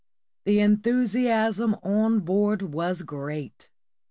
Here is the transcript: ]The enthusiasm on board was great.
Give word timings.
]The 0.45 0.59
enthusiasm 0.61 1.75
on 1.83 2.21
board 2.21 2.63
was 2.63 3.03
great. 3.03 3.69